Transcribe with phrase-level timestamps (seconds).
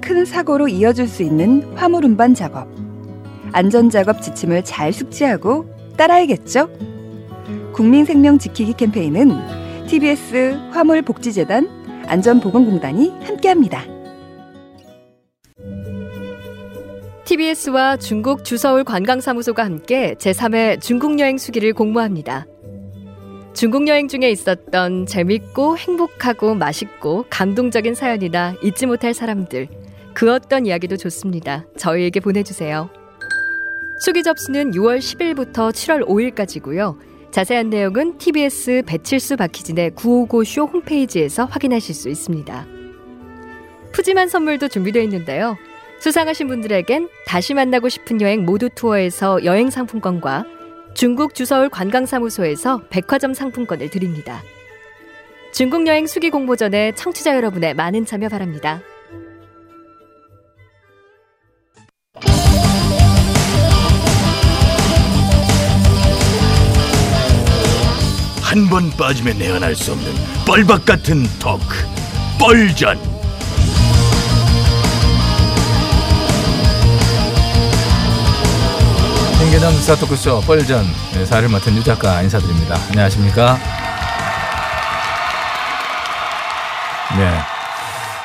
[0.00, 2.68] 큰 사고로 이어질 수 있는 화물 운반 작업.
[3.52, 6.68] 안전 작업 지침을 잘 숙지하고 따라야겠죠.
[7.72, 11.68] 국민 생명 지키기 캠페인은 TBS 화물복지재단
[12.06, 13.84] 안전보건공단이 함께합니다.
[17.24, 22.46] TBS와 중국 주서울 관광사무소가 함께 제3회 중국 여행 수기를 공모합니다.
[23.52, 29.68] 중국 여행 중에 있었던 재밌고 행복하고 맛있고 감동적인 사연이나 잊지 못할 사람들,
[30.14, 31.64] 그 어떤 이야기도 좋습니다.
[31.76, 32.90] 저희에게 보내주세요.
[34.00, 36.96] 수기 접수는 6월 10일부터 7월 5일까지고요.
[37.30, 42.66] 자세한 내용은 TBS 배칠수 박희진의 955쇼 홈페이지에서 확인하실 수 있습니다.
[43.92, 45.56] 푸짐한 선물도 준비되어 있는데요.
[46.00, 50.46] 수상하신 분들에겐 다시 만나고 싶은 여행 모두 투어에서 여행 상품권과
[50.94, 54.42] 중국 주서울 관광사무소에서 백화점 상품권을 드립니다.
[55.52, 58.80] 중국 여행 수기 공모 전에 청취자 여러분의 많은 참여 바랍니다.
[68.50, 70.12] 한 번 빠지면 내안할 수 없는
[70.44, 71.86] 뻘박 같은 토크
[72.36, 72.98] 뻘전
[79.38, 80.84] 신개념 스타 토크쇼 뻘전
[81.14, 82.76] 네, 사를 맡은 유 작가 인사드립니다.
[82.90, 83.58] 안녕하십니까?
[87.18, 87.30] 네.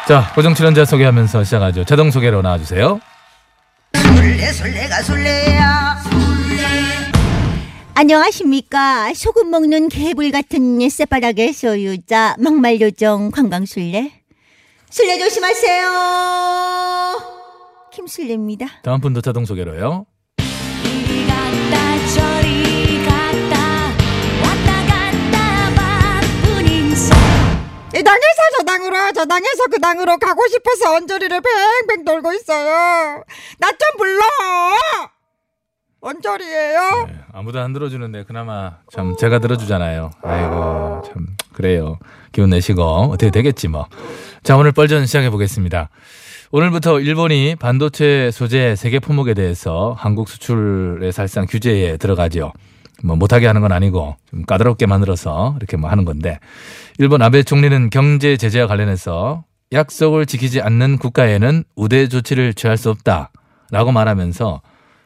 [0.08, 1.84] 자, 고정 출연자 소개하면서 시작하죠.
[1.86, 3.00] 자동 소개로 나와주세요.
[3.96, 5.45] 술래 술래가 술래야
[7.98, 9.14] 안녕하십니까.
[9.14, 14.22] 소금 먹는 개불 같은 새바닥의 소유자 막말 요정 관광술래.
[14.90, 15.88] 술래 조심하세요.
[17.94, 18.82] 김술래입니다.
[18.84, 20.06] 다음 분도 자동 소개로요.
[20.84, 23.94] 이리 갔다 저리 갔다
[24.44, 27.18] 왔다 갔다 바쁜 인생
[27.98, 31.42] 이 당에서 저 당으로 저 당에서 그 당으로 가고 싶어서 언저리를
[31.88, 33.24] 뱅뱅 돌고 있어요.
[33.58, 34.22] 나 좀 불러!
[36.02, 37.06] 언저리예요?
[37.08, 40.10] 네, 아무도 안 들어주는데 그나마 참 제가 들어주잖아요.
[40.24, 41.98] 아이고 참 그래요.
[42.32, 43.88] 기운 내시고 어떻게 되겠지 뭐.
[44.42, 45.90] 자 오늘 뻘전 시작해 보겠습니다.
[46.54, 52.54] 오늘부터 일본이 반도체 소재 세계 품목에 대해서 한국 수출의 사실상 규제에 들어가죠.
[53.04, 56.40] 뭐 못하게 하는 건 아니고 좀 까다롭게 만들어서 이렇게 뭐 하는 건데
[57.00, 59.44] 일본 아베 총리는 경제 제재와 관련해서
[59.74, 64.62] 약속을 지키지 않는 국가에는 우대 조치를 취할 수 없다라고 말하면서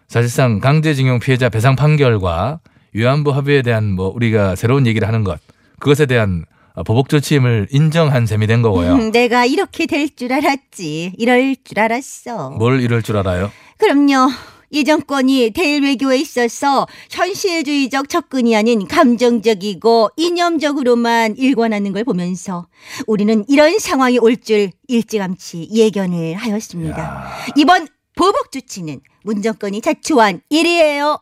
[0.09, 2.59] 사실상 강제징용 피해자 배상 판결과
[2.93, 5.39] 위안부 합의에 대한 뭐 우리가 새로운 얘기를 하는 것
[5.79, 6.45] 그것에 대한
[6.85, 8.93] 보복 조치임을 인정한 셈이 된 거고요.
[8.95, 13.51] 음, 내가 이렇게 될 줄 알았지 이럴 줄 알았어 뭘 이럴 줄 알아요?
[13.77, 14.31] 그럼요.
[14.71, 22.67] 이 정권이 대일 외교에 있어서 현실주의적 접근이 아닌 감정적이고 이념적으로만 일관하는 걸 보면서
[23.07, 27.29] 우리는 이런 상황이 올 줄 일찌감치 예견을 하였습니다.
[27.55, 27.87] 이번
[28.19, 31.19] 보복 조치는 문 정권이 자초한 일이에요.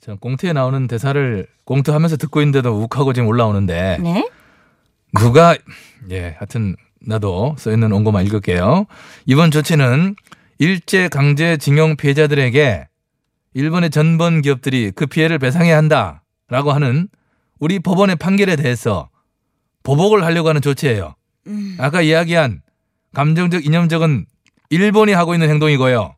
[0.00, 4.30] 전 꽁트에 나오는 대사를 꽁트하면서 듣고 있는데도 욱하고 지금 올라오는데 네?
[5.18, 5.54] 누가
[6.10, 8.86] 예 하여튼 나도 써 있는 원고만 읽을게요.
[9.26, 10.16] 이번 조치는
[10.58, 12.88] 일제 강제 징용 피해자들에게
[13.52, 17.08] 일본의 전범 기업들이 그 피해를 배상해야 한다라고 하는
[17.58, 19.10] 우리 법원의 판결에 대해서
[19.82, 21.16] 보복을 하려고 하는 조치예요.
[21.78, 22.62] 아까 이야기한
[23.12, 24.24] 감정적 이념적은
[24.70, 26.14] 일본이 하고 있는 행동이고요.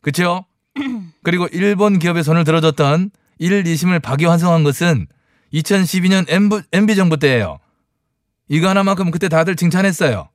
[0.00, 0.44] 그렇죠?
[1.22, 5.06] 그리고 일본 기업에 손을 들어줬던 1, 2심을 파기환송한 것은
[5.52, 7.58] 2012년 MB, MB 정부 때예요.
[8.48, 10.28] 이거 하나만큼 그때 다들 칭찬했어요.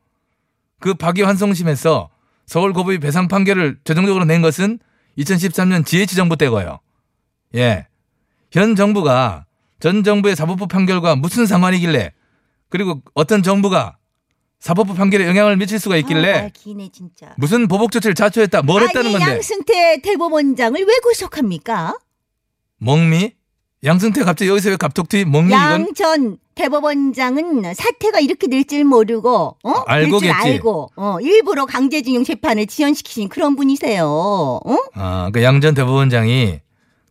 [0.79, 2.09] 그 파기환송심에서
[2.45, 4.79] 서울고법이 배상 판결을 최종적으로 낸 것은
[5.17, 6.79] 2013년 GH 정부 때고요.
[7.55, 7.87] 예.
[8.51, 9.45] 현 정부가
[9.79, 12.11] 전 정부의 사법부 판결과 무슨 상관이길래
[12.69, 13.97] 그리고 어떤 정부가
[14.63, 17.33] 사법부 판결에 영향을 미칠 수가 아, 있길래 말 기네 진짜.
[17.35, 21.97] 무슨 보복 조치를 자초했다 뭘 했다는 아니, 건데 양승태 대법원장을 왜 구속합니까?
[22.77, 23.33] 멍미
[23.83, 29.57] 양승태 갑자기 여기서 왜 갑툭튀 멍미 이건 양 전 대법원장은 사태가 이렇게 될 줄 모르고
[29.63, 29.69] 어?
[29.85, 30.49] 알고 될줄 겠지.
[30.53, 34.05] 알고 어, 일부러 강제징용 재판을 지연시키신 그런 분이세요.
[34.07, 34.77] 어?
[34.93, 36.61] 아, 그 양전 대법원장이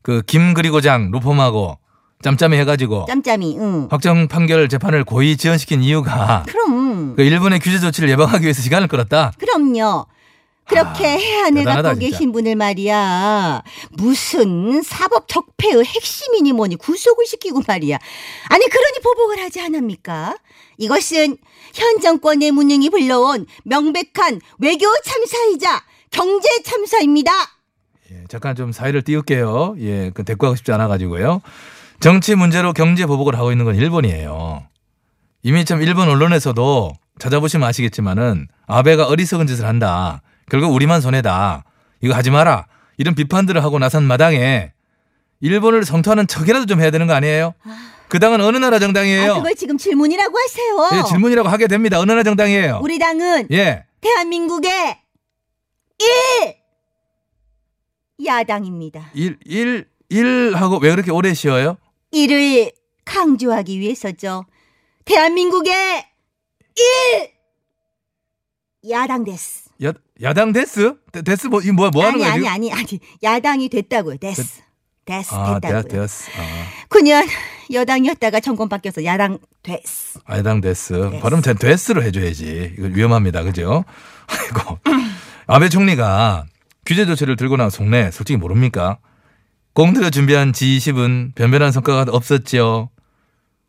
[0.00, 1.76] 그 김 그리고 장 로펌하고
[2.22, 3.56] 짬짬이 해가지고 짬짬이.
[3.58, 3.88] 응.
[3.90, 9.32] 확정 판결 재판을 고의 지연시킨 이유가 그럼 그 일본의 규제 조치를 예방하기 위해서 시간을 끌었다.
[9.38, 10.06] 그럼요.
[10.68, 12.10] 그렇게 아, 해안을 대단하다, 갖고 진짜.
[12.16, 13.62] 계신 분을 말이야.
[13.90, 17.98] 무슨 사법 적폐의 핵심이니 뭐니 구속을 시키고 말이야.
[18.48, 20.36] 아니 그러니 보복을 하지 않합니까?
[20.78, 21.36] 이것은
[21.74, 27.32] 현 정권의 무능이 불러온 명백한 외교 참사이자 경제 참사입니다.
[28.12, 29.76] 예, 잠깐 좀 사이를 띄울게요.
[29.80, 31.40] 예, 그 대꾸하고 싶지 않아가지고요.
[32.02, 34.66] 정치 문제로 경제 보복을 하고 있는 건 일본이에요.
[35.44, 40.20] 이미 참 일본 언론에서도 찾아보시면 아시겠지만은 아베가 어리석은 짓을 한다.
[40.50, 41.62] 결국 우리만 손해다.
[42.00, 42.66] 이거 하지 마라.
[42.96, 44.72] 이런 비판들을 하고 나선 마당에
[45.40, 47.54] 일본을 성토하는 척이라도 좀 해야 되는 거 아니에요?
[48.08, 49.34] 그 당은 어느 나라 정당이에요?
[49.34, 50.98] 아, 그걸 지금 질문이라고 하세요.
[50.98, 52.00] 예, 질문이라고 하게 됩니다.
[52.00, 52.80] 어느 나라 정당이에요?
[52.82, 53.84] 우리 당은 예.
[54.00, 54.98] 대한민국의
[58.18, 59.10] 1 야당입니다.
[59.14, 61.76] 일, 일, 일 하고 왜 그렇게 오래 쉬어요?
[62.12, 62.70] 이를
[63.04, 64.44] 강조하기 위해서죠.
[65.04, 66.06] 대한민국의
[68.84, 69.70] 1 야당 です.
[69.84, 69.92] 야,
[70.22, 70.94] 야당 です?
[71.10, 72.52] で- です 뭐, 이 뭐야, 뭐 하는 아니 거야?
[72.52, 72.70] 아니?
[72.70, 74.18] 아니 아니 야당이 됐다고요.
[74.18, 74.60] です.
[75.04, 75.82] です 아, 됐다고요.
[75.82, 76.30] 되, 되었어.
[76.38, 76.66] 아.
[76.88, 77.26] 9년
[77.72, 80.20] 여당이었다가 정권 바뀌어서 야당 です.
[80.24, 80.92] 야당 です.
[81.10, 81.20] です.
[81.20, 82.74] 발음 잘 です로 해줘야지.
[82.78, 83.42] 이거 위험합니다.
[83.42, 83.84] 그죠?
[84.28, 84.78] 아이고.
[85.46, 86.44] 아베 총리가
[86.86, 88.98] 규제 조치를 들고 나온 속내 솔직히 모릅니까?
[89.74, 92.90] 공들여 준비한 G20은 변변한 성과가 없었지요.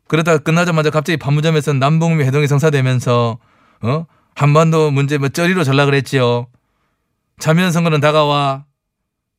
[0.06, 3.38] 그러다 끝나자마자 갑자기 판문점에서 남북미 회동이 성사되면서
[3.82, 4.06] 어?
[4.34, 6.46] 한반도 문제 뭐 쩌리로 전락을 했지요.
[7.38, 8.64] 참여연 선거는 다가와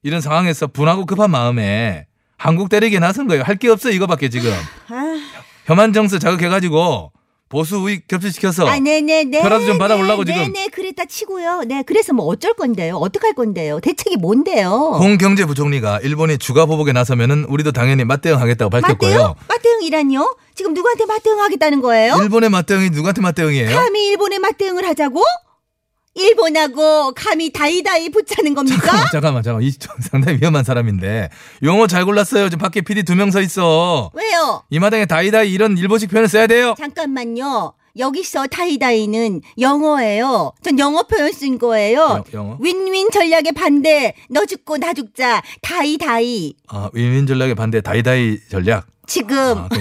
[0.03, 2.07] 이런 상황에서 분하고 급한 마음에
[2.37, 3.43] 한국 때리기에 나선 거예요.
[3.43, 4.51] 할 게 없어 이거밖에 지금.
[4.89, 5.19] 아,
[5.65, 7.11] 혐한 정서 자극해가지고
[7.47, 9.41] 보수 우익 겹치시켜서 아, 네네네.
[9.43, 10.41] 표라도 좀 받아보려고 지금.
[10.41, 11.63] 네네, 그랬다 치고요.
[11.67, 12.95] 네, 그래서 뭐 어쩔 건데요?
[12.95, 13.79] 어떡할 건데요?
[13.81, 14.97] 대책이 뭔데요?
[14.99, 19.11] 홍경제부총리가 일본이 주가 보복에 나서면은 우리도 당연히 맞대응하겠다고 밝혔고요.
[19.11, 19.33] 맞대응?
[19.47, 20.35] 맞대응이란요?
[20.55, 22.15] 지금 누구한테 맞대응하겠다는 거예요?
[22.19, 23.75] 일본의 맞대응이 누구한테 맞대응이에요?
[23.75, 25.21] 감히 일본에 맞대응을 하자고?
[26.15, 28.81] 일본하고 감히 다이다이 붙자는 겁니까?
[29.11, 29.63] 잠깐만, 잠깐만, 잠깐만.
[29.63, 29.71] 이
[30.09, 31.29] 상당히 위험한 사람인데
[31.63, 32.49] 용어 잘 골랐어요.
[32.49, 34.11] 지금 밖에 PD 두 명 서 있어.
[34.13, 34.63] 왜요?
[34.69, 36.73] 이 마당에 다이다이 이런 일본식 표현을 써야 돼요.
[36.77, 37.73] 잠깐만요.
[37.97, 40.51] 여기서 die die는 영어예요.
[40.61, 41.99] 전 영어 표현 쓴 거예요.
[42.01, 42.57] 영- 영어?
[42.59, 44.13] 윈윈 전략에 반대.
[44.29, 45.41] 너 죽고 나 죽자.
[45.61, 46.55] die die.
[46.67, 48.87] 아, 위민 전략에 반대 die die 전략.
[49.07, 49.77] 지금 아, 그.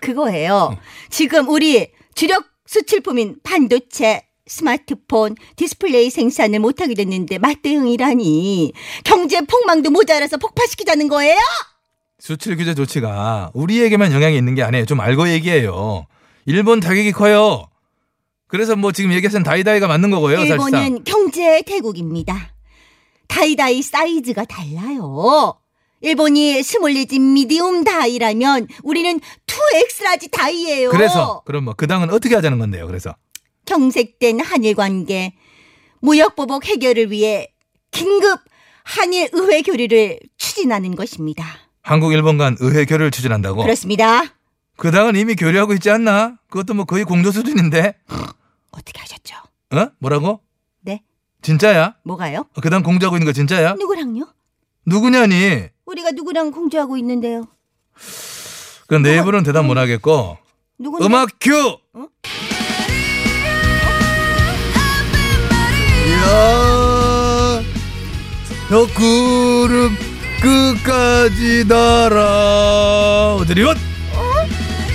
[0.00, 0.76] 그거예요.
[1.10, 8.72] 지금 우리 주력 수출품인 반도체, 스마트폰, 디스플레이 생산을 못하게 됐는데 맞대응이라니.
[9.04, 11.38] 경제 폭망도 모자라서 폭파시키자는 거예요?
[12.18, 14.86] 수출 규제 조치가 우리에게만 영향이 있는 게 아니에요.
[14.86, 16.06] 좀 알고 얘기해요.
[16.46, 17.68] 일본 타격이 커요.
[18.48, 20.66] 그래서 뭐 지금 얘기하신 die die가 맞는 거고요, 사실상.
[20.66, 22.54] 일본은 경제 대국입니다.
[23.28, 25.54] die die 사이즈가 달라요.
[26.00, 30.90] 일본이 small 내지 medium die라면 우리는 2X라지 다이예요.
[30.90, 32.86] 그래서 그럼 뭐 그 당은 어떻게 하자는 건데요.
[32.86, 33.14] 그래서
[33.72, 35.34] 경색된 한일 관계,
[36.00, 37.52] 무역 보복 해결을 위해
[37.90, 38.40] 긴급
[38.82, 41.44] 한일 의회 교류를 추진하는 것입니다.
[41.82, 43.62] 한국 일본 간 의회 교류를 추진한다고.
[43.62, 44.22] 그렇습니다.
[44.78, 46.38] 그 당은 이미 교류하고 있지 않나?
[46.48, 47.94] 그것도 뭐 거의 공조 수준인데.
[48.72, 49.36] 어떻게 하셨죠?
[49.72, 49.90] 어?
[49.98, 50.40] 뭐라고?
[50.80, 51.02] 네.
[51.42, 51.96] 진짜야?
[52.04, 52.46] 뭐가요?
[52.62, 53.74] 그당 공조하고 있는 거 진짜야?
[53.74, 54.32] 누구랑요?
[54.86, 55.68] 누구냐니?
[55.84, 57.46] 우리가 누구랑 공조하고 있는데요?
[58.86, 60.38] 그 내부는 대답 못 하겠고.
[60.78, 61.04] 누구?
[61.04, 61.50] 음악 큐!
[61.50, 62.06] 이
[66.28, 67.62] 야,
[68.68, 69.96] 저 구름
[70.42, 73.36] 끝까지 날아.
[73.40, 73.76] 어들이 원?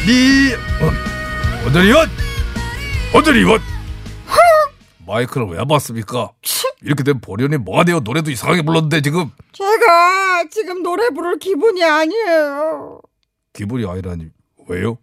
[0.06, 2.08] 니, 어, 어들이 원?
[3.16, 3.60] 어들이 원?
[5.08, 6.32] 마이크를 왜 봤습니까?
[6.82, 8.00] 이렇게 되면 보련이 뭐가 돼요?
[8.00, 13.00] 노래도 이상하게 불렀는데 지금 제가 지금 노래 부를 기분이 아니에요.
[13.54, 14.28] 기분이 아니라니
[14.68, 14.98] 왜요?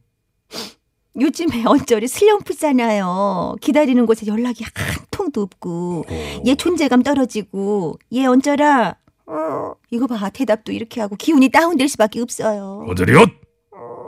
[1.18, 3.56] 요즘에 언저리 슬럼프잖아요.
[3.60, 4.72] 기다리는 곳에 연락이 한
[5.10, 6.04] 통도 없고
[6.46, 12.84] 얘 존재감 떨어지고 얘 언저라 어, 이거 봐 대답도 이렇게 하고 기운이 다운될 수밖에 없어요.
[12.88, 13.30] 언저리원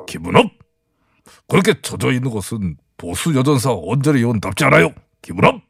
[0.07, 0.47] 기분 up.
[1.49, 4.93] 그렇게 젖어 있는 것은 보수 여전사 언저리 의원답지 않아요.
[5.21, 5.61] 기분 up.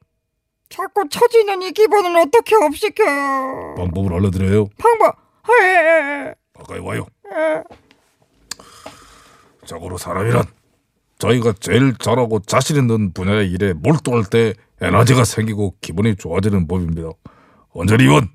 [0.69, 3.75] 자꾸 처지는 이 기분을 어떻게 up시켜요?
[3.77, 4.69] 방법을 알려드려요.
[4.79, 5.17] 방법.
[5.61, 7.07] 에, 가까이 와요.
[7.27, 7.62] 에.
[9.67, 10.45] 자고로 사람이란
[11.23, 17.11] 자기가 제일 잘하고 자신 있는 분야의 일에 몰두할 때 에너지가 생기고 기분이 좋아지는 법입니다.
[17.73, 18.29] 언저리 의원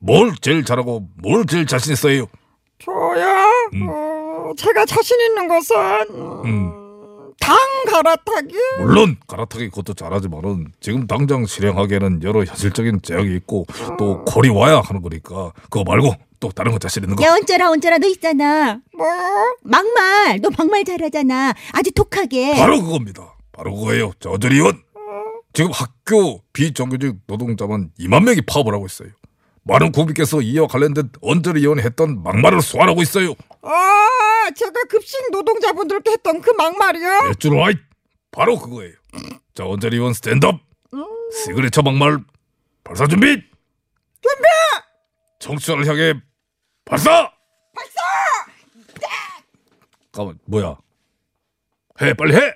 [0.00, 2.26] 뭘 제일 잘하고 뭘 제일 자신 있어요?
[2.80, 3.88] 저야 음.
[3.88, 5.76] 어, 제가 자신 있는 것은
[6.44, 6.72] 음.
[7.40, 7.56] 당
[7.86, 8.52] 갈아타기.
[8.80, 13.64] 물론 갈아타기 그것도 잘하지만은 지금 당장 실행하기에는 여러 현실적인 제약이 있고
[13.96, 17.70] 또 콜이 와야 하는 거니까 그거 말고 또 다른 거 자신 있는 거 야 언짜라
[17.70, 18.80] 언짜라 너 있잖아.
[18.96, 19.06] 뭐?
[19.62, 21.54] 막말 너 막말 잘하잖아.
[21.72, 22.54] 아주 독하게.
[22.56, 23.36] 바로 그겁니다.
[23.52, 24.12] 바로 그거예요.
[24.20, 24.82] 저 언저리 의원
[25.52, 29.08] 지금 학교 비정규직 노동자만 2만 명이 파업을 하고 있어요.
[29.64, 33.34] 많은 국민께서 이와 관련된 언저리 의원이 했던 막말을 소환하고 있어요.
[33.62, 37.28] 아, 제가 급식 노동자분들께 했던 그 막말이요?
[37.30, 37.74] 일줄 와이
[38.30, 38.94] 바로 그거예요.
[39.54, 40.60] 자 언저리 의원 스탠드업
[41.44, 42.18] 시그니처 막말
[42.84, 44.44] 발사 준비 준비
[45.40, 46.14] 청취자를 향해
[46.88, 47.30] 발사
[47.74, 48.00] 발사
[50.12, 50.76] 가만 뭐야
[52.00, 52.54] 해 빨리 해야 해.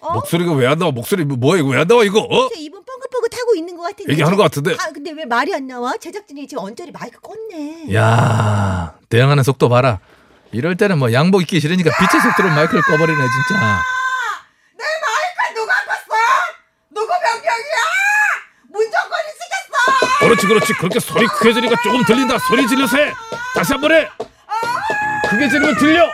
[0.00, 0.12] 어?
[0.14, 2.48] 목소리가 왜 안 나와 목소리 뭐- 뭐야 이거 왜 안 나와 이거 어?
[2.48, 4.12] 제 입은 뻥긋뻥긋 하고 있는 것 같은데.
[4.12, 5.96] 얘기하는 것 같은데 아 근데 왜 말이 안 나와?
[5.96, 7.92] 제작진이 지금 언저리 마이크 껐네.
[7.94, 10.00] 야 대응하는 속도 봐라.
[10.52, 13.80] 이럴 때는 뭐 양복 입기 싫으니까 빛의 속도로 마이크를 꺼버리네 진짜.
[14.76, 16.14] 내 마이크 누가 껐어?
[16.90, 17.78] 누구 명령이야?
[18.70, 20.21] 문정권이 시켰어.
[20.32, 23.12] 그렇지 그렇지 그렇게 소리 크게 지르니까 조금 들린다 소리 질러서 해
[23.54, 24.06] 다시 한 번 해
[25.28, 26.10] 크게 지르면 들려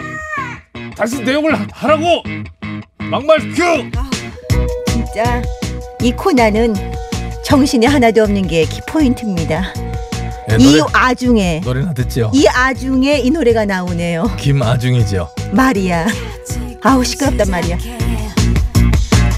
[0.97, 2.23] 다시 내용을 하- 하라고
[2.99, 3.89] 막말 큐
[4.89, 5.41] 진짜
[6.03, 6.75] 이 코너는
[7.45, 9.73] 정신이 하나도 없는 게 키포인트입니다.
[10.51, 12.31] 예, 이 노래, 아중에 노래나 듣지요.
[12.35, 14.35] 이 아중에 이 노래가 나오네요.
[14.37, 15.31] 김아중이죠.
[15.53, 16.07] 말이야.
[16.83, 17.79] 아우 시끄럽단 말이야.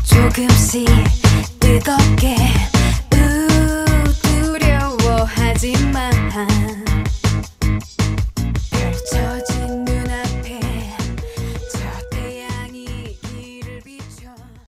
[0.04, 0.88] 조금씩
[1.60, 2.36] 뜨겁게
[5.24, 6.12] 하지만